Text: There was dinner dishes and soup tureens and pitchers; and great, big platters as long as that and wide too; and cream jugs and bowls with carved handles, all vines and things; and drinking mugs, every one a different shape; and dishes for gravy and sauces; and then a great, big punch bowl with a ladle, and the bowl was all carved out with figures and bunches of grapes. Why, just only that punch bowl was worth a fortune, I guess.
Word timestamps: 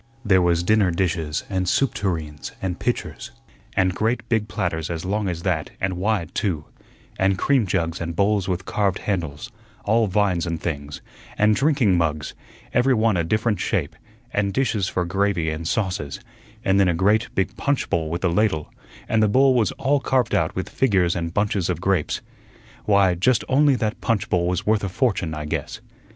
There 0.25 0.41
was 0.41 0.63
dinner 0.63 0.89
dishes 0.89 1.43
and 1.47 1.69
soup 1.69 1.93
tureens 1.93 2.53
and 2.59 2.79
pitchers; 2.79 3.29
and 3.77 3.93
great, 3.93 4.27
big 4.29 4.47
platters 4.47 4.89
as 4.89 5.05
long 5.05 5.27
as 5.29 5.43
that 5.43 5.69
and 5.79 5.93
wide 5.95 6.33
too; 6.33 6.65
and 7.19 7.37
cream 7.37 7.67
jugs 7.67 8.01
and 8.01 8.15
bowls 8.15 8.47
with 8.47 8.65
carved 8.65 8.97
handles, 8.97 9.51
all 9.85 10.07
vines 10.07 10.47
and 10.47 10.59
things; 10.59 11.03
and 11.37 11.55
drinking 11.55 11.99
mugs, 11.99 12.33
every 12.73 12.95
one 12.95 13.15
a 13.15 13.23
different 13.23 13.59
shape; 13.59 13.95
and 14.33 14.55
dishes 14.55 14.87
for 14.87 15.05
gravy 15.05 15.51
and 15.51 15.67
sauces; 15.67 16.19
and 16.65 16.79
then 16.79 16.87
a 16.89 16.95
great, 16.95 17.29
big 17.35 17.55
punch 17.55 17.87
bowl 17.87 18.09
with 18.09 18.23
a 18.23 18.27
ladle, 18.29 18.73
and 19.07 19.21
the 19.21 19.29
bowl 19.29 19.53
was 19.53 19.71
all 19.73 19.99
carved 19.99 20.33
out 20.33 20.55
with 20.55 20.67
figures 20.69 21.15
and 21.15 21.35
bunches 21.35 21.69
of 21.69 21.79
grapes. 21.79 22.21
Why, 22.85 23.13
just 23.13 23.43
only 23.47 23.75
that 23.75 24.01
punch 24.01 24.31
bowl 24.31 24.47
was 24.47 24.65
worth 24.65 24.83
a 24.83 24.89
fortune, 24.89 25.35
I 25.35 25.45
guess. 25.45 25.79